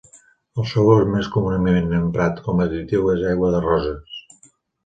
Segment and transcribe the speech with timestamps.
[0.61, 4.21] El sabor més comunament emprat com a additiu és aigua de roses.